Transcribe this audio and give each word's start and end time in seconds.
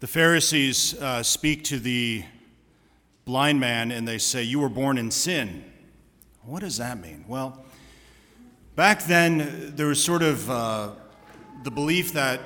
The 0.00 0.06
Pharisees 0.06 0.94
uh, 0.94 1.22
speak 1.22 1.62
to 1.64 1.78
the 1.78 2.24
blind 3.26 3.60
man 3.60 3.92
and 3.92 4.08
they 4.08 4.16
say, 4.16 4.42
You 4.42 4.58
were 4.58 4.70
born 4.70 4.96
in 4.96 5.10
sin. 5.10 5.62
What 6.42 6.60
does 6.60 6.78
that 6.78 6.98
mean? 7.02 7.26
Well, 7.28 7.62
back 8.76 9.04
then, 9.04 9.74
there 9.76 9.88
was 9.88 10.02
sort 10.02 10.22
of 10.22 10.50
uh, 10.50 10.92
the 11.64 11.70
belief 11.70 12.14
that, 12.14 12.40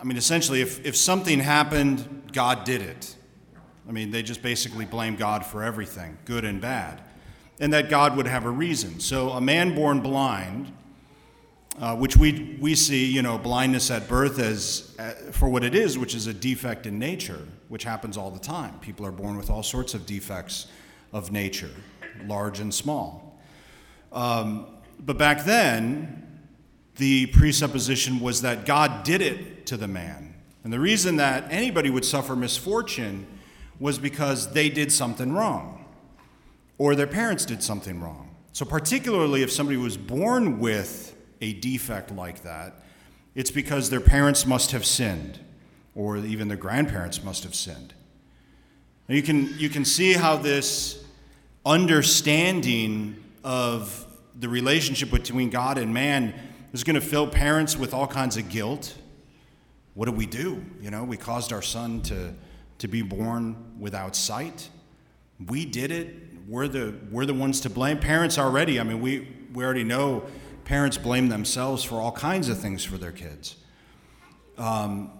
I 0.00 0.04
mean, 0.04 0.16
essentially, 0.16 0.60
if, 0.60 0.86
if 0.86 0.94
something 0.96 1.40
happened, 1.40 2.30
God 2.32 2.62
did 2.62 2.82
it. 2.82 3.16
I 3.88 3.90
mean, 3.90 4.12
they 4.12 4.22
just 4.22 4.40
basically 4.40 4.84
blame 4.84 5.16
God 5.16 5.44
for 5.44 5.64
everything, 5.64 6.16
good 6.24 6.44
and 6.44 6.60
bad, 6.60 7.02
and 7.58 7.72
that 7.72 7.90
God 7.90 8.16
would 8.16 8.28
have 8.28 8.44
a 8.44 8.50
reason. 8.50 9.00
So, 9.00 9.30
a 9.30 9.40
man 9.40 9.74
born 9.74 10.02
blind 10.02 10.72
uh, 11.78 11.94
which 11.96 12.16
we, 12.16 12.56
we 12.60 12.74
see, 12.74 13.04
you 13.06 13.22
know, 13.22 13.38
blindness 13.38 13.90
at 13.90 14.08
birth 14.08 14.38
as 14.38 14.94
uh, 14.98 15.10
for 15.32 15.48
what 15.48 15.62
it 15.62 15.74
is, 15.74 15.98
which 15.98 16.14
is 16.14 16.26
a 16.26 16.34
defect 16.34 16.86
in 16.86 16.98
nature, 16.98 17.46
which 17.68 17.84
happens 17.84 18.16
all 18.16 18.30
the 18.30 18.40
time. 18.40 18.78
People 18.80 19.04
are 19.04 19.12
born 19.12 19.36
with 19.36 19.50
all 19.50 19.62
sorts 19.62 19.94
of 19.94 20.06
defects 20.06 20.68
of 21.12 21.32
nature, 21.32 21.70
large 22.24 22.60
and 22.60 22.72
small. 22.72 23.38
Um, 24.12 24.66
but 24.98 25.18
back 25.18 25.44
then, 25.44 26.40
the 26.96 27.26
presupposition 27.26 28.20
was 28.20 28.42
that 28.42 28.64
God 28.64 29.04
did 29.04 29.20
it 29.20 29.66
to 29.66 29.76
the 29.76 29.88
man. 29.88 30.34
And 30.64 30.72
the 30.72 30.80
reason 30.80 31.16
that 31.16 31.46
anybody 31.50 31.90
would 31.90 32.04
suffer 32.04 32.34
misfortune 32.34 33.26
was 33.78 33.98
because 33.98 34.52
they 34.52 34.70
did 34.70 34.90
something 34.90 35.32
wrong 35.32 35.84
or 36.78 36.94
their 36.94 37.06
parents 37.06 37.44
did 37.44 37.62
something 37.62 38.00
wrong. 38.00 38.34
So, 38.52 38.64
particularly 38.64 39.42
if 39.42 39.52
somebody 39.52 39.76
was 39.76 39.96
born 39.96 40.58
with 40.58 41.15
a 41.40 41.52
defect 41.54 42.10
like 42.10 42.42
that, 42.42 42.82
it's 43.34 43.50
because 43.50 43.90
their 43.90 44.00
parents 44.00 44.46
must 44.46 44.70
have 44.72 44.84
sinned, 44.84 45.38
or 45.94 46.16
even 46.16 46.48
their 46.48 46.56
grandparents 46.56 47.22
must 47.22 47.42
have 47.44 47.54
sinned. 47.54 47.92
Now 49.08 49.14
you 49.14 49.22
can, 49.22 49.56
you 49.58 49.68
can 49.68 49.84
see 49.84 50.14
how 50.14 50.36
this 50.36 51.04
understanding 51.64 53.22
of 53.44 54.06
the 54.38 54.48
relationship 54.48 55.10
between 55.10 55.50
God 55.50 55.78
and 55.78 55.92
man 55.92 56.34
is 56.72 56.84
going 56.84 56.94
to 56.94 57.00
fill 57.00 57.26
parents 57.26 57.76
with 57.76 57.94
all 57.94 58.06
kinds 58.06 58.36
of 58.36 58.48
guilt. 58.48 58.94
What 59.94 60.06
do 60.06 60.12
we 60.12 60.26
do? 60.26 60.64
You 60.80 60.90
know, 60.90 61.04
we 61.04 61.16
caused 61.16 61.52
our 61.52 61.62
son 61.62 62.02
to, 62.02 62.34
to 62.78 62.88
be 62.88 63.02
born 63.02 63.56
without 63.78 64.14
sight. 64.14 64.68
We 65.46 65.64
did 65.64 65.90
it. 65.90 66.14
We're 66.46 66.68
the, 66.68 66.94
we're 67.10 67.26
the 67.26 67.34
ones 67.34 67.60
to 67.62 67.70
blame. 67.70 67.98
Parents 67.98 68.38
already, 68.38 68.78
I 68.78 68.82
mean, 68.82 69.00
we, 69.00 69.28
we 69.52 69.64
already 69.64 69.84
know 69.84 70.24
parents 70.66 70.98
blame 70.98 71.28
themselves 71.28 71.84
for 71.84 72.00
all 72.00 72.12
kinds 72.12 72.48
of 72.48 72.58
things 72.58 72.84
for 72.84 72.98
their 72.98 73.12
kids. 73.12 73.56
Um, 74.58 75.10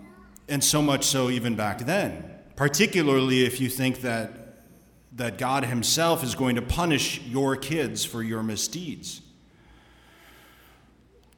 and 0.48 0.62
so 0.62 0.82
much 0.82 1.04
so 1.04 1.30
even 1.30 1.54
back 1.54 1.78
then, 1.78 2.28
particularly 2.56 3.44
if 3.44 3.60
you 3.60 3.68
think 3.68 4.00
that, 4.00 4.64
that 5.12 5.38
God 5.38 5.64
Himself 5.64 6.24
is 6.24 6.34
going 6.34 6.56
to 6.56 6.62
punish 6.62 7.20
your 7.22 7.56
kids 7.56 8.04
for 8.04 8.22
your 8.22 8.42
misdeeds. 8.42 9.22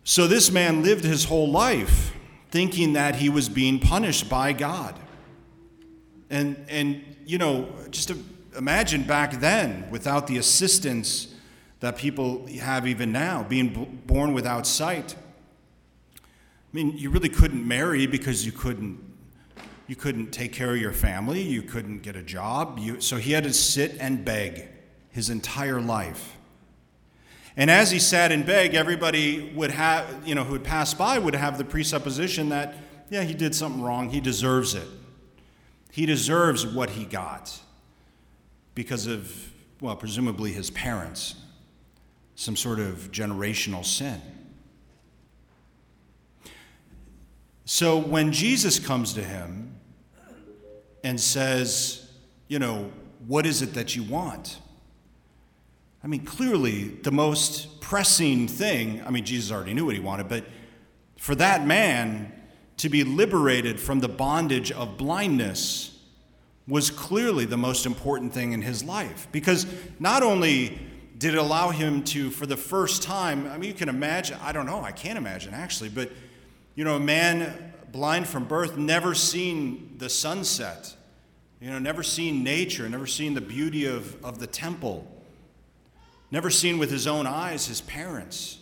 So 0.05 0.27
this 0.27 0.51
man 0.51 0.83
lived 0.83 1.05
his 1.05 1.27
whole 1.27 1.51
life 1.51 2.15
thinking 2.51 2.95
that 2.95 3.17
he 3.17 3.29
was 3.29 3.51
being 3.51 3.79
punished 3.79 4.31
by 4.31 4.55
God. 4.55 4.99
And, 6.31 6.65
and 6.71 7.05
you 7.27 7.37
know, 7.37 7.69
just 7.91 8.13
imagine 8.57 9.03
back 9.03 9.33
then, 9.41 9.87
without 9.91 10.27
the 10.27 10.39
assistance 10.39 11.35
that 11.81 11.97
people 11.97 12.47
have 12.61 12.87
even 12.87 13.13
now, 13.13 13.45
being 13.45 14.01
born 14.07 14.33
without 14.33 14.67
sight. 14.67 15.15
I 16.17 16.21
mean, 16.73 16.99
you 16.99 17.11
really 17.11 17.29
couldn't 17.29 17.67
marry 17.67 18.07
because 18.07 18.45
you 18.45 18.53
couldn't 18.53 19.09
you 19.87 19.97
couldn't 19.97 20.33
take 20.33 20.53
care 20.53 20.75
of 20.75 20.77
your 20.81 20.93
family, 20.93 21.41
you 21.41 21.63
couldn't 21.63 22.03
get 22.03 22.15
a 22.15 22.23
job. 22.23 22.79
You, 22.79 23.01
so 23.01 23.17
he 23.17 23.33
had 23.33 23.45
to 23.45 23.55
sit 23.55 23.97
and 23.99 24.23
beg 24.23 24.69
his 25.09 25.31
entire 25.31 25.81
life. 25.81 26.37
And 27.57 27.71
as 27.71 27.91
he 27.91 27.99
sat 27.99 28.31
and 28.31 28.45
begged, 28.45 28.75
everybody 28.75 29.51
would 29.55 29.71
have, 29.71 30.29
you 30.29 30.35
know, 30.35 30.45
who 30.45 30.53
would 30.53 30.65
pass 30.65 30.93
by 30.93 31.19
would 31.19 31.35
have 31.35 31.57
the 31.57 31.65
presupposition 31.65 32.51
that, 32.51 32.77
yeah, 33.09 33.23
he 33.23 33.33
did 33.33 33.55
something 33.55 33.83
wrong, 33.83 34.11
he 34.11 34.21
deserves 34.21 34.75
it. 34.75 34.87
He 35.91 36.05
deserves 36.05 36.67
what 36.67 36.91
he 36.91 37.07
got 37.07 37.59
because 38.75 39.07
of, 39.07 39.51
well, 39.81 39.97
presumably 39.97 40.53
his 40.53 40.71
parents 40.71 41.35
some 42.39 42.55
sort 42.55 42.79
of 42.79 43.11
generational 43.11 43.85
sin. 43.85 44.23
So 47.65 47.99
when 47.99 48.31
Jesus 48.31 48.79
comes 48.79 49.13
to 49.15 49.25
him 49.25 49.75
and 51.03 51.21
says, 51.21 52.09
you 52.47 52.61
know, 52.61 52.93
what 53.27 53.45
is 53.45 53.61
it 53.61 53.75
that 53.75 53.97
you 53.97 54.05
want? 54.05 54.61
I 56.05 56.07
mean, 56.07 56.25
clearly, 56.25 56.85
the 56.85 57.11
most 57.11 57.81
pressing 57.81 58.47
thing, 58.47 59.03
I 59.05 59.11
mean, 59.11 59.25
Jesus 59.25 59.51
already 59.51 59.75
knew 59.75 59.87
what 59.87 59.97
he 59.97 60.01
wanted, 60.01 60.29
but 60.29 60.45
for 61.17 61.35
that 61.35 61.67
man 61.67 62.33
to 62.77 62.89
be 62.89 63.03
liberated 63.03 63.81
from 63.81 63.99
the 63.99 64.09
bondage 64.09 64.71
of 64.71 64.97
blindness 64.97 65.99
was 66.69 66.89
clearly 66.89 67.47
the 67.47 67.59
most 67.59 67.85
important 67.85 68.33
thing 68.33 68.53
in 68.53 68.63
his 68.63 68.85
life. 68.85 69.27
Because 69.33 69.67
not 69.99 70.23
only 70.23 70.79
did 71.19 71.35
it 71.35 71.39
allow 71.39 71.71
him 71.71 72.05
to, 72.05 72.31
for 72.31 72.47
the 72.47 72.57
first 72.57 73.03
time, 73.03 73.49
I 73.49 73.59
mean, 73.59 73.69
you 73.69 73.75
can 73.75 73.89
imagine, 73.89 74.39
I 74.41 74.53
don't 74.53 74.67
know, 74.67 74.83
I 74.83 74.93
can't 74.93 75.19
imagine 75.19 75.53
actually, 75.53 75.89
but, 75.89 76.11
you 76.77 76.85
know, 76.85 76.97
a 76.97 77.01
man 77.01 77.73
blind 77.91 78.29
from 78.29 78.45
birth, 78.45 78.77
never 78.77 79.15
seen 79.15 79.97
the 79.99 80.09
sunset, 80.09 80.95
you 81.61 81.71
know, 81.71 81.79
never 81.81 82.05
seen 82.05 82.45
nature, 82.45 82.89
never 82.89 83.07
seen 83.07 83.35
the 83.35 83.41
beauty 83.41 83.87
of, 83.87 84.25
of 84.25 84.39
the 84.39 84.47
temple, 84.47 85.07
never 86.31 86.51
seen 86.51 86.79
with 86.79 86.91
his 86.91 87.07
own 87.09 87.27
eyes 87.27 87.67
his 87.67 87.81
parents, 87.81 88.59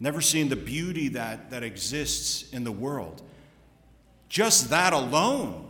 never 0.00 0.22
seen 0.22 0.48
the 0.48 0.56
beauty 0.56 1.08
that, 1.08 1.50
that 1.50 1.62
exists 1.62 2.50
in 2.52 2.64
the 2.64 2.72
world. 2.72 3.20
Just 4.30 4.70
that 4.70 4.94
alone 4.94 5.68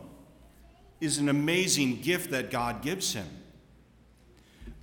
is 1.00 1.18
an 1.18 1.28
amazing 1.28 2.00
gift 2.00 2.30
that 2.30 2.50
God 2.50 2.82
gives 2.82 3.14
him 3.14 3.26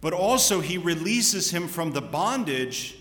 but 0.06 0.14
also 0.14 0.62
he 0.62 0.78
releases 0.78 1.50
him 1.50 1.68
from 1.68 1.94
the 1.94 2.00
bondage 2.00 2.96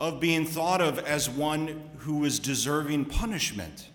of 0.00 0.18
being 0.18 0.46
thought 0.46 0.80
of 0.80 0.98
as 0.98 1.28
one 1.28 1.90
who 1.98 2.24
is 2.24 2.38
deserving 2.38 3.04
punishment. 3.04 3.90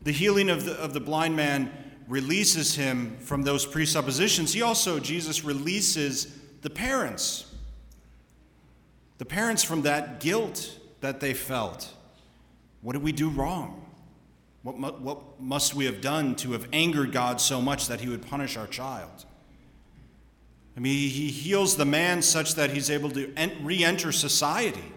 The 0.00 0.10
healing 0.10 0.48
of 0.48 0.64
the, 0.64 0.72
of 0.72 0.94
the 0.94 1.00
blind 1.00 1.36
man 1.36 1.70
releases 2.08 2.76
him 2.76 3.18
from 3.18 3.42
those 3.42 3.66
presuppositions. 3.66 4.54
He 4.54 4.62
also, 4.62 4.98
Jesus 4.98 5.44
releases 5.44 6.34
the 6.62 6.70
parents. 6.70 7.44
The 9.18 9.26
parents 9.26 9.62
from 9.62 9.82
that 9.82 10.18
guilt 10.18 10.78
that 11.02 11.20
they 11.20 11.34
felt. 11.34 11.92
What 12.80 12.94
did 12.94 13.02
we 13.02 13.12
do 13.12 13.28
wrong? 13.28 13.84
What, 14.62 14.98
what 15.02 15.38
must 15.38 15.74
we 15.74 15.84
have 15.84 16.00
done 16.00 16.36
to 16.36 16.52
have 16.52 16.66
angered 16.72 17.12
God 17.12 17.38
so 17.38 17.60
much 17.60 17.88
that 17.88 18.00
he 18.00 18.08
would 18.08 18.26
punish 18.26 18.56
our 18.56 18.66
child? 18.66 19.26
I 20.76 20.80
mean, 20.80 21.10
he 21.10 21.28
heals 21.28 21.76
the 21.76 21.84
man 21.84 22.22
such 22.22 22.54
that 22.54 22.70
he's 22.70 22.90
able 22.90 23.10
to 23.10 23.32
re 23.62 23.84
enter 23.84 24.10
society, 24.10 24.92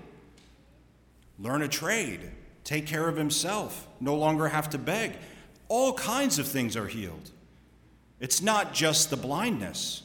learn 1.37 1.61
a 1.61 1.67
trade, 1.67 2.31
take 2.63 2.87
care 2.87 3.09
of 3.09 3.17
himself, 3.17 3.87
no 3.99 4.15
longer 4.15 4.47
have 4.47 4.69
to 4.71 4.77
beg. 4.77 5.13
All 5.67 5.93
kinds 5.93 6.39
of 6.39 6.47
things 6.47 6.77
are 6.77 6.87
healed. 6.87 7.31
It's 8.19 8.41
not 8.41 8.73
just 8.73 9.09
the 9.09 9.17
blindness. 9.17 10.03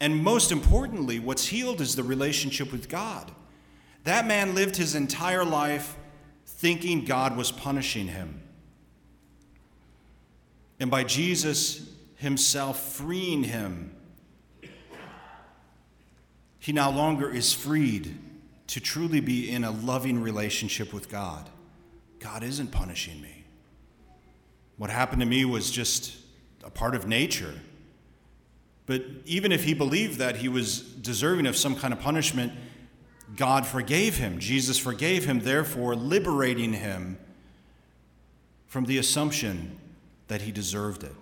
And 0.00 0.22
most 0.22 0.52
importantly, 0.52 1.18
what's 1.18 1.46
healed 1.46 1.80
is 1.80 1.96
the 1.96 2.04
relationship 2.04 2.70
with 2.70 2.88
God. 2.88 3.32
That 4.04 4.26
man 4.26 4.54
lived 4.54 4.76
his 4.76 4.94
entire 4.94 5.44
life 5.44 5.96
thinking 6.46 7.04
God 7.04 7.36
was 7.36 7.50
punishing 7.50 8.06
him. 8.06 8.40
And 10.78 10.90
by 10.90 11.02
Jesus 11.02 11.92
himself 12.18 12.94
freeing 12.94 13.44
him, 13.44 13.94
he 16.58 16.72
no 16.72 16.90
longer 16.90 17.30
is 17.30 17.52
freed 17.52 18.18
to 18.66 18.80
truly 18.80 19.20
be 19.20 19.50
in 19.50 19.64
a 19.64 19.70
loving 19.70 20.20
relationship 20.20 20.92
with 20.92 21.08
God. 21.08 21.48
God 22.18 22.42
isn't 22.42 22.70
punishing 22.72 23.20
me. 23.22 23.44
What 24.76 24.90
happened 24.90 25.20
to 25.20 25.26
me 25.26 25.44
was 25.44 25.70
just 25.70 26.16
a 26.62 26.70
part 26.70 26.94
of 26.94 27.06
nature. 27.06 27.54
But 28.86 29.04
even 29.24 29.52
if 29.52 29.64
he 29.64 29.72
believed 29.72 30.18
that 30.18 30.36
he 30.36 30.48
was 30.48 30.80
deserving 30.80 31.46
of 31.46 31.56
some 31.56 31.76
kind 31.76 31.94
of 31.94 32.00
punishment, 32.00 32.52
God 33.36 33.66
forgave 33.66 34.16
him. 34.16 34.38
Jesus 34.38 34.78
forgave 34.78 35.24
him, 35.24 35.40
therefore 35.40 35.94
liberating 35.94 36.72
him 36.72 37.18
from 38.66 38.84
the 38.86 38.98
assumption 38.98 39.78
that 40.26 40.42
he 40.42 40.52
deserved 40.52 41.04
it. 41.04 41.14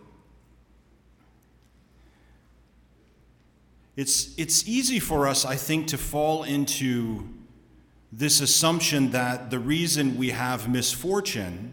It's, 3.97 4.35
it's 4.39 4.69
easy 4.69 4.99
for 4.99 5.27
us, 5.27 5.45
I 5.45 5.57
think, 5.57 5.89
to 5.89 5.99
fall 5.99 6.45
into 6.45 7.29
this 8.13 8.41
assumption 8.41 9.11
that 9.11 9.51
the 9.51 9.59
reason 9.59 10.17
we 10.17 10.31
have 10.31 10.69
misfortune 10.69 11.73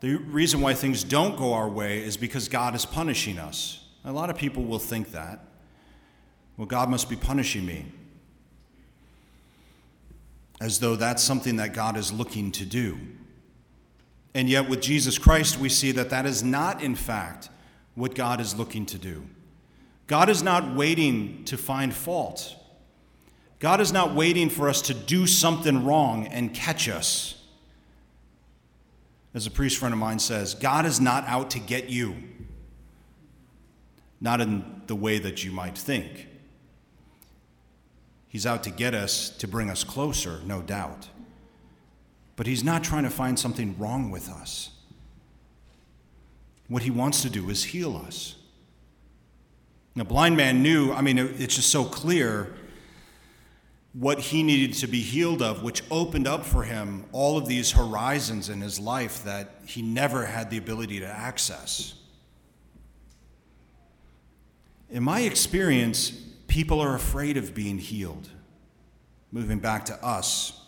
The 0.00 0.16
reason 0.16 0.60
why 0.60 0.74
things 0.74 1.02
don't 1.02 1.36
go 1.36 1.54
our 1.54 1.68
way 1.68 2.02
is 2.02 2.16
because 2.16 2.48
God 2.48 2.74
is 2.74 2.84
punishing 2.84 3.38
us. 3.38 3.82
A 4.04 4.12
lot 4.12 4.30
of 4.30 4.36
people 4.36 4.64
will 4.64 4.78
think 4.78 5.12
that. 5.12 5.40
Well, 6.56 6.66
God 6.66 6.88
must 6.90 7.08
be 7.08 7.16
punishing 7.16 7.64
me. 7.64 7.86
As 10.60 10.78
though 10.80 10.96
that's 10.96 11.22
something 11.22 11.56
that 11.56 11.74
God 11.74 11.96
is 11.96 12.12
looking 12.12 12.52
to 12.52 12.64
do. 12.64 12.98
And 14.34 14.48
yet, 14.48 14.68
with 14.68 14.80
Jesus 14.82 15.18
Christ, 15.18 15.58
we 15.58 15.68
see 15.68 15.92
that 15.92 16.10
that 16.10 16.26
is 16.26 16.42
not, 16.42 16.82
in 16.82 16.94
fact, 16.94 17.48
what 17.94 18.14
God 18.14 18.40
is 18.40 18.54
looking 18.54 18.84
to 18.86 18.98
do. 18.98 19.26
God 20.06 20.28
is 20.28 20.42
not 20.42 20.74
waiting 20.74 21.44
to 21.46 21.56
find 21.56 21.94
fault. 21.94 22.54
God 23.58 23.80
is 23.80 23.92
not 23.92 24.14
waiting 24.14 24.50
for 24.50 24.68
us 24.68 24.82
to 24.82 24.94
do 24.94 25.26
something 25.26 25.84
wrong 25.84 26.26
and 26.26 26.52
catch 26.54 26.88
us. 26.88 27.42
As 29.34 29.46
a 29.46 29.50
priest 29.50 29.78
friend 29.78 29.92
of 29.92 29.98
mine 29.98 30.18
says, 30.18 30.54
God 30.54 30.86
is 30.86 31.00
not 31.00 31.24
out 31.24 31.50
to 31.50 31.58
get 31.58 31.90
you, 31.90 32.16
not 34.20 34.40
in 34.40 34.82
the 34.86 34.94
way 34.94 35.18
that 35.18 35.44
you 35.44 35.50
might 35.50 35.76
think. 35.76 36.28
He's 38.28 38.46
out 38.46 38.62
to 38.64 38.70
get 38.70 38.94
us, 38.94 39.30
to 39.30 39.48
bring 39.48 39.70
us 39.70 39.84
closer, 39.84 40.40
no 40.44 40.62
doubt. 40.62 41.08
But 42.36 42.46
He's 42.46 42.62
not 42.62 42.84
trying 42.84 43.04
to 43.04 43.10
find 43.10 43.38
something 43.38 43.76
wrong 43.78 44.10
with 44.10 44.28
us. 44.28 44.70
What 46.68 46.82
He 46.82 46.90
wants 46.90 47.22
to 47.22 47.30
do 47.30 47.48
is 47.48 47.64
heal 47.64 47.96
us. 47.96 48.36
The 49.96 50.04
blind 50.04 50.36
man 50.36 50.62
knew, 50.62 50.92
I 50.92 51.00
mean, 51.00 51.16
it's 51.16 51.56
just 51.56 51.70
so 51.70 51.82
clear 51.82 52.52
what 53.94 54.18
he 54.18 54.42
needed 54.42 54.74
to 54.74 54.86
be 54.86 55.00
healed 55.00 55.40
of, 55.40 55.62
which 55.62 55.82
opened 55.90 56.28
up 56.28 56.44
for 56.44 56.64
him 56.64 57.06
all 57.12 57.38
of 57.38 57.46
these 57.46 57.72
horizons 57.72 58.50
in 58.50 58.60
his 58.60 58.78
life 58.78 59.24
that 59.24 59.62
he 59.64 59.80
never 59.80 60.26
had 60.26 60.50
the 60.50 60.58
ability 60.58 61.00
to 61.00 61.06
access. 61.06 61.94
In 64.90 65.02
my 65.02 65.20
experience, 65.20 66.10
people 66.46 66.78
are 66.78 66.94
afraid 66.94 67.38
of 67.38 67.54
being 67.54 67.78
healed. 67.78 68.28
Moving 69.32 69.60
back 69.60 69.86
to 69.86 70.04
us. 70.04 70.60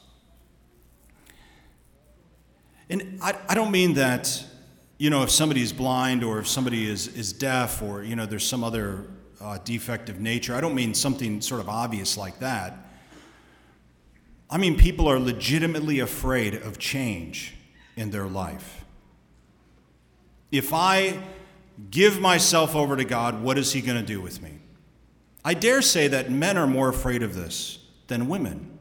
And 2.88 3.18
I, 3.22 3.34
I 3.46 3.54
don't 3.54 3.70
mean 3.70 3.92
that, 3.94 4.42
you 4.96 5.10
know, 5.10 5.22
if 5.22 5.30
somebody 5.30 5.60
is 5.60 5.74
blind 5.74 6.24
or 6.24 6.38
if 6.38 6.48
somebody 6.48 6.90
is, 6.90 7.08
is 7.08 7.34
deaf 7.34 7.82
or, 7.82 8.02
you 8.02 8.16
know, 8.16 8.24
there's 8.24 8.46
some 8.46 8.64
other 8.64 9.04
uh, 9.40 9.58
defective 9.64 10.20
nature. 10.20 10.54
I 10.54 10.60
don't 10.60 10.74
mean 10.74 10.94
something 10.94 11.40
sort 11.40 11.60
of 11.60 11.68
obvious 11.68 12.16
like 12.16 12.38
that. 12.40 12.76
I 14.50 14.58
mean, 14.58 14.76
people 14.76 15.08
are 15.08 15.18
legitimately 15.18 16.00
afraid 16.00 16.54
of 16.54 16.78
change 16.78 17.54
in 17.96 18.10
their 18.10 18.26
life. 18.26 18.84
If 20.50 20.72
I 20.72 21.22
give 21.90 22.20
myself 22.20 22.74
over 22.74 22.96
to 22.96 23.04
God, 23.04 23.42
what 23.42 23.58
is 23.58 23.72
He 23.72 23.80
going 23.80 23.98
to 24.00 24.06
do 24.06 24.20
with 24.20 24.40
me? 24.42 24.58
I 25.44 25.54
dare 25.54 25.82
say 25.82 26.08
that 26.08 26.30
men 26.30 26.56
are 26.56 26.66
more 26.66 26.88
afraid 26.88 27.22
of 27.22 27.34
this 27.34 27.78
than 28.06 28.28
women. 28.28 28.78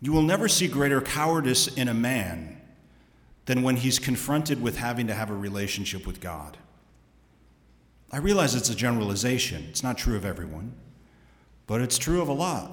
You 0.00 0.12
will 0.12 0.22
never 0.22 0.48
see 0.48 0.66
greater 0.66 1.00
cowardice 1.00 1.68
in 1.68 1.88
a 1.88 1.94
man 1.94 2.60
than 3.44 3.62
when 3.62 3.76
he's 3.76 3.98
confronted 3.98 4.62
with 4.62 4.76
having 4.76 5.06
to 5.08 5.14
have 5.14 5.30
a 5.30 5.34
relationship 5.34 6.06
with 6.06 6.20
God. 6.20 6.56
I 8.12 8.18
realize 8.18 8.54
it's 8.54 8.70
a 8.70 8.74
generalization, 8.74 9.66
it's 9.68 9.82
not 9.82 9.96
true 9.96 10.16
of 10.16 10.24
everyone, 10.24 10.74
but 11.66 11.80
it's 11.80 11.98
true 11.98 12.20
of 12.20 12.28
a 12.28 12.32
lot. 12.32 12.72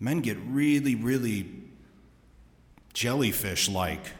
Men 0.00 0.20
get 0.20 0.36
really, 0.46 0.94
really 0.94 1.48
jellyfish 2.92 3.68
like 3.68 4.12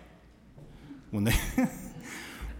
when 1.10 1.24
they. 1.24 1.34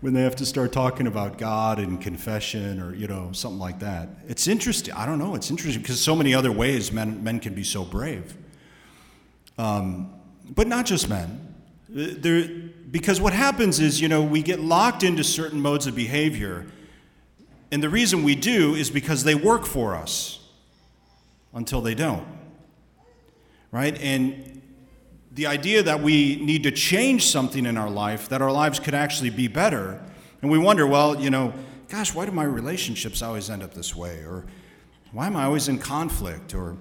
when 0.01 0.15
they 0.15 0.23
have 0.23 0.37
to 0.37 0.47
start 0.47 0.73
talking 0.73 1.07
about 1.07 1.39
God 1.39 1.79
and 1.79 2.01
confession 2.01 2.81
or 2.81 2.95
you 2.95 3.07
know 3.07 3.31
something 3.33 3.59
like 3.59 3.81
that. 3.81 4.09
It's 4.29 4.47
interesting. 4.47 4.95
I 4.95 5.07
don't 5.07 5.19
know. 5.19 5.35
It's 5.35 5.51
interesting 5.51 5.83
because 5.83 6.01
so 6.01 6.15
many 6.15 6.35
other 6.35 6.53
ways 6.53 6.93
men 6.93 7.25
men 7.25 7.41
can 7.41 7.55
be 7.55 7.65
so 7.65 7.85
brave. 7.85 8.37
Um, 9.57 10.13
but 10.49 10.69
not 10.69 10.87
just 10.87 11.09
men. 11.09 11.45
There, 11.89 12.49
because 12.91 13.21
what 13.21 13.33
happens 13.33 13.81
is 13.81 14.01
you 14.01 14.09
know 14.09 14.23
we 14.23 14.43
get 14.43 14.61
locked 14.61 15.03
into 15.03 15.25
certain 15.25 15.61
modes 15.61 15.87
of 15.87 15.97
behavior 15.97 16.67
and 17.71 17.83
the 17.83 17.89
reason 17.89 18.23
we 18.23 18.35
do 18.35 18.75
is 18.75 18.91
because 18.91 19.25
they 19.25 19.35
work 19.35 19.67
for 19.67 19.95
us 19.95 20.41
until 21.53 21.81
they 21.81 21.95
don't. 21.95 22.27
Right? 23.71 23.99
And 24.01 24.63
the 25.33 25.47
idea 25.47 25.83
that 25.83 26.03
we 26.03 26.37
need 26.37 26.63
to 26.63 26.71
change 26.71 27.27
something 27.27 27.67
in 27.67 27.77
our 27.77 27.91
life, 27.91 28.29
that 28.31 28.41
our 28.41 28.51
lives 28.51 28.81
could 28.81 28.95
actually 28.95 29.31
be 29.31 29.49
better, 29.49 30.03
and 30.41 30.51
we 30.51 30.59
wonder, 30.59 30.87
well, 30.87 31.21
you 31.21 31.31
know, 31.31 31.53
gosh, 31.89 32.15
why 32.15 32.25
do 32.27 32.33
my 32.33 32.45
relationships 32.45 33.23
always 33.23 33.51
end 33.51 33.63
up 33.63 33.75
this 33.75 33.95
way? 33.95 34.21
Or 34.25 34.47
why 35.13 35.27
am 35.27 35.37
I 35.37 35.45
always 35.45 35.69
in 35.69 35.79
conflict? 35.79 36.55
Or 36.55 36.77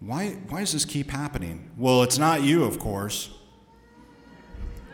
why, 0.00 0.30
why 0.48 0.60
does 0.60 0.72
this 0.72 0.84
keep 0.84 1.10
happening? 1.10 1.70
Well, 1.76 2.02
it's 2.02 2.18
not 2.18 2.42
you, 2.42 2.64
of 2.64 2.78
course. 2.78 3.30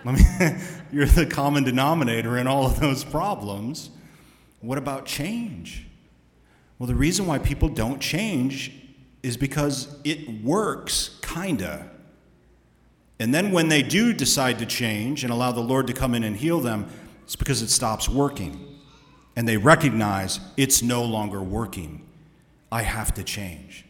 I 0.05 0.13
mean, 0.13 0.61
you're 0.93 1.07
the 1.07 1.27
common 1.27 1.65
denominator 1.65 2.39
in 2.39 2.47
all 2.47 2.67
of 2.67 2.81
those 2.81 3.05
problems. 3.05 3.91
What 4.61 4.79
about 4.79 5.07
change? 5.07 5.87
Well, 6.79 6.87
the 6.87 6.95
reason 6.95 7.27
why 7.27 7.39
people 7.39 7.69
don't 7.69 8.01
change 8.01 8.73
is 9.23 9.37
because 9.37 9.97
it 10.05 10.43
works, 10.43 11.19
kinda. 11.23 11.91
And 13.19 13.35
then 13.35 13.51
when 13.51 13.69
they 13.69 13.83
do 13.83 14.13
decide 14.13 14.59
to 14.61 14.67
change 14.67 15.25
and 15.25 15.33
allow 15.33 15.51
the 15.51 15.61
Lord 15.61 15.87
to 15.89 15.93
come 15.93 16.15
in 16.15 16.23
and 16.23 16.37
heal 16.37 16.61
them, 16.61 16.89
it's 17.25 17.37
because 17.37 17.63
it 17.63 17.71
stops 17.71 18.09
working. 18.09 18.65
And 19.35 19.49
they 19.49 19.57
recognize 19.57 20.41
it's 20.57 20.83
no 20.83 21.05
longer 21.05 21.43
working. 21.43 22.07
I 22.71 22.83
have 22.83 23.15
to 23.15 23.25
change. 23.25 23.85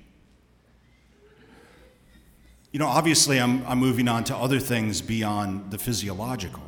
You 2.73 2.79
know, 2.79 2.87
obviously, 2.87 3.38
I'm, 3.38 3.67
I'm 3.67 3.79
moving 3.79 4.09
on 4.09 4.25
to 4.25 4.37
other 4.37 4.59
things 4.59 5.00
beyond 5.00 5.70
the 5.70 5.79
physiological 5.79 6.62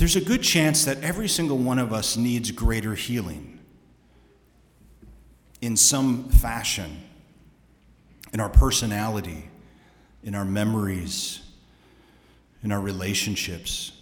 there's 0.00 0.16
a 0.16 0.20
good 0.22 0.42
chance 0.42 0.86
that 0.86 0.96
every 1.02 1.28
single 1.28 1.58
one 1.58 1.78
of 1.78 1.92
us 1.92 2.16
needs 2.16 2.50
greater 2.52 2.94
healing 2.94 3.60
in 5.60 5.76
some 5.76 6.24
fashion, 6.30 7.02
in 8.32 8.40
our 8.40 8.48
personality, 8.48 9.50
in 10.24 10.34
our 10.34 10.46
memories, 10.46 11.42
in 12.62 12.72
our 12.72 12.80
relationships. 12.80 13.92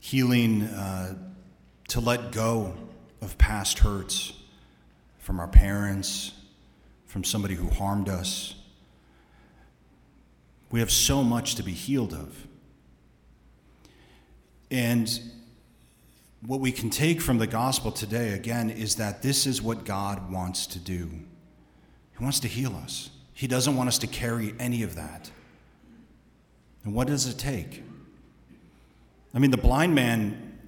Healing 0.00 0.62
uh, 0.62 1.14
to 1.88 2.00
let 2.00 2.32
go 2.32 2.72
of 3.20 3.36
past 3.36 3.80
hurts 3.80 4.32
from 5.18 5.40
our 5.40 5.48
parents, 5.48 6.32
from 7.04 7.22
somebody 7.22 7.54
who 7.54 7.68
harmed 7.68 8.08
us. 8.08 8.54
We 10.70 10.80
have 10.80 10.90
so 10.90 11.22
much 11.22 11.56
to 11.56 11.62
be 11.62 11.72
healed 11.72 12.14
of. 12.14 12.46
And 14.70 15.20
what 16.46 16.60
we 16.60 16.72
can 16.72 16.90
take 16.90 17.20
from 17.20 17.38
the 17.38 17.46
gospel 17.46 17.92
today, 17.92 18.32
again, 18.32 18.70
is 18.70 18.96
that 18.96 19.22
this 19.22 19.46
is 19.46 19.60
what 19.60 19.84
God 19.84 20.30
wants 20.32 20.66
to 20.68 20.78
do. 20.78 21.10
He 22.16 22.22
wants 22.22 22.40
to 22.40 22.48
heal 22.48 22.74
us, 22.76 23.10
He 23.32 23.46
doesn't 23.46 23.76
want 23.76 23.88
us 23.88 23.98
to 23.98 24.06
carry 24.06 24.54
any 24.58 24.82
of 24.82 24.94
that. 24.94 25.30
And 26.84 26.94
what 26.94 27.08
does 27.08 27.26
it 27.26 27.38
take? 27.38 27.82
I 29.34 29.38
mean, 29.38 29.50
the 29.50 29.58
blind 29.58 29.94
man, 29.94 30.58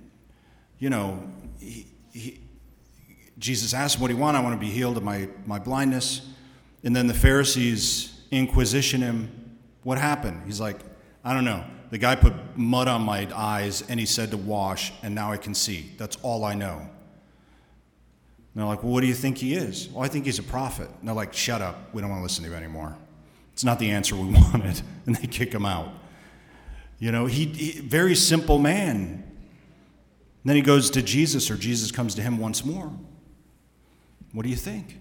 you 0.78 0.90
know, 0.90 1.22
he, 1.58 1.86
he, 2.12 2.40
Jesus 3.38 3.74
asked 3.74 3.96
him 3.96 4.02
what 4.02 4.10
he 4.10 4.16
want. 4.16 4.36
I 4.36 4.40
want 4.40 4.54
to 4.54 4.60
be 4.60 4.70
healed 4.70 4.96
of 4.96 5.02
my, 5.02 5.28
my 5.46 5.58
blindness. 5.58 6.20
And 6.84 6.94
then 6.94 7.06
the 7.06 7.14
Pharisees 7.14 8.20
inquisition 8.30 9.00
him. 9.00 9.58
What 9.82 9.98
happened? 9.98 10.42
He's 10.46 10.60
like, 10.60 10.78
I 11.24 11.34
don't 11.34 11.44
know. 11.44 11.64
The 11.92 11.98
guy 11.98 12.14
put 12.14 12.32
mud 12.56 12.88
on 12.88 13.02
my 13.02 13.28
eyes 13.34 13.84
and 13.86 14.00
he 14.00 14.06
said 14.06 14.30
to 14.30 14.38
wash, 14.38 14.94
and 15.02 15.14
now 15.14 15.30
I 15.30 15.36
can 15.36 15.54
see. 15.54 15.90
That's 15.98 16.16
all 16.22 16.42
I 16.42 16.54
know. 16.54 16.78
And 16.78 16.88
they're 18.54 18.64
like, 18.64 18.82
Well, 18.82 18.94
what 18.94 19.02
do 19.02 19.08
you 19.08 19.14
think 19.14 19.36
he 19.36 19.52
is? 19.52 19.90
Well, 19.90 20.02
I 20.02 20.08
think 20.08 20.24
he's 20.24 20.38
a 20.38 20.42
prophet. 20.42 20.88
And 20.88 21.06
they're 21.06 21.14
like, 21.14 21.34
Shut 21.34 21.60
up. 21.60 21.92
We 21.92 22.00
don't 22.00 22.08
want 22.08 22.20
to 22.20 22.22
listen 22.22 22.44
to 22.44 22.50
you 22.50 22.56
anymore. 22.56 22.96
It's 23.52 23.62
not 23.62 23.78
the 23.78 23.90
answer 23.90 24.16
we 24.16 24.32
wanted. 24.32 24.80
And 25.04 25.16
they 25.16 25.26
kick 25.26 25.52
him 25.52 25.66
out. 25.66 25.92
You 26.98 27.12
know, 27.12 27.26
he, 27.26 27.44
he 27.44 27.80
very 27.80 28.14
simple 28.14 28.58
man. 28.58 28.96
And 28.96 29.24
then 30.46 30.56
he 30.56 30.62
goes 30.62 30.88
to 30.92 31.02
Jesus, 31.02 31.50
or 31.50 31.58
Jesus 31.58 31.92
comes 31.92 32.14
to 32.14 32.22
him 32.22 32.38
once 32.38 32.64
more. 32.64 32.90
What 34.32 34.44
do 34.44 34.48
you 34.48 34.56
think? 34.56 34.96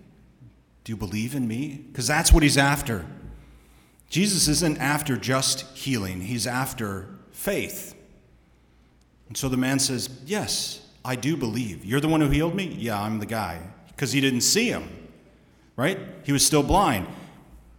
Do 0.83 0.91
you 0.91 0.98
believe 0.98 1.36
in 1.36 1.48
me? 1.48 1.86
Because 1.88 2.05
that's 2.05 2.33
what 2.33 2.43
he's 2.43 2.57
after. 2.57 3.05
Jesus 4.11 4.49
isn't 4.49 4.77
after 4.77 5.15
just 5.15 5.61
healing, 5.75 6.19
he's 6.19 6.45
after 6.45 7.07
faith. 7.31 7.95
And 9.29 9.37
so 9.37 9.47
the 9.47 9.55
man 9.55 9.79
says, 9.79 10.09
Yes, 10.25 10.85
I 11.05 11.15
do 11.15 11.37
believe. 11.37 11.85
You're 11.85 12.01
the 12.01 12.09
one 12.09 12.19
who 12.19 12.29
healed 12.29 12.53
me? 12.53 12.65
Yeah, 12.77 13.01
I'm 13.01 13.19
the 13.19 13.25
guy. 13.25 13.61
Because 13.87 14.11
he 14.11 14.19
didn't 14.19 14.41
see 14.41 14.67
him, 14.67 14.89
right? 15.77 15.97
He 16.23 16.33
was 16.33 16.45
still 16.45 16.61
blind. 16.61 17.07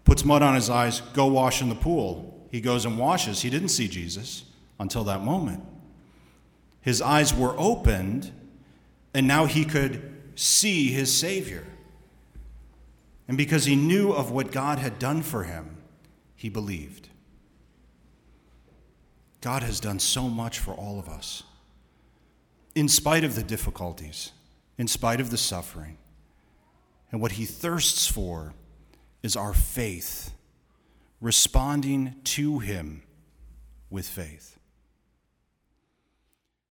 Puts 0.05 0.25
mud 0.25 0.43
on 0.43 0.55
his 0.55 0.71
eyes, 0.71 1.03
go 1.13 1.27
wash 1.27 1.61
in 1.61 1.69
the 1.69 1.75
pool. 1.75 2.49
he 2.51 2.63
goes 2.63 2.87
and 2.87 2.99
washes, 2.99 3.43
he 3.43 3.51
didn't 3.51 3.69
see 3.69 3.87
Jesus 3.87 4.45
until 4.81 5.05
that 5.05 5.23
moment. 5.23 5.63
His 6.81 7.03
eyes 7.03 7.35
were 7.35 7.55
opened, 7.59 8.33
and 9.13 9.29
now 9.29 9.45
he 9.45 9.67
could 9.67 10.19
see 10.35 10.89
his 10.89 11.15
Savior. 11.15 11.65
And 13.29 13.37
because 13.37 13.67
he 13.67 13.77
knew 13.77 14.13
of 14.13 14.31
what 14.31 14.51
God 14.51 14.79
had 14.79 14.99
done 14.99 15.23
for 15.23 15.45
him, 15.45 15.82
he 16.43 16.49
believed. 16.49 17.09
God 19.41 19.63
has 19.63 19.79
done 19.79 20.01
so 20.01 20.29
much 20.29 20.59
for 20.59 20.75
all 20.75 20.99
of 20.99 21.09
us. 21.09 21.45
In 22.75 22.89
spite 22.89 23.23
of 23.23 23.37
the 23.37 23.45
difficulties, 23.45 24.33
in 24.77 24.89
spite 24.89 25.21
of 25.21 25.31
the 25.31 25.37
suffering. 25.37 25.99
And 27.13 27.21
what 27.21 27.33
he 27.33 27.45
thirsts 27.45 28.09
for 28.09 28.55
is 29.23 29.37
our 29.37 29.55
faith, 29.55 30.33
responding 31.21 32.17
to 32.25 32.59
him 32.59 33.05
with 33.89 34.09
faith. 34.09 34.59